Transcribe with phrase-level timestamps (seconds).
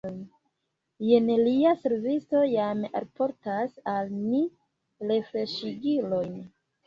[1.07, 4.41] Jen lia servisto jam alportas al ni
[5.11, 6.35] refreŝigilojn.